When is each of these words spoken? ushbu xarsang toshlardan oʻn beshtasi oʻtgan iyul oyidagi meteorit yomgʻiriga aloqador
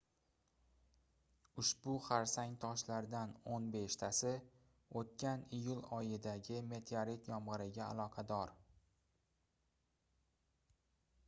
ushbu 1.63 1.91
xarsang 2.05 2.55
toshlardan 2.63 3.35
oʻn 3.57 3.67
beshtasi 3.75 4.31
oʻtgan 5.03 5.45
iyul 5.59 5.85
oyidagi 5.99 6.63
meteorit 6.73 7.31
yomgʻiriga 7.35 7.87
aloqador 7.93 8.57